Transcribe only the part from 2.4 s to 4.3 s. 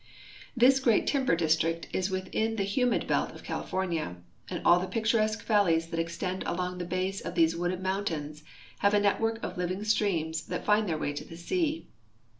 the humid belt of California,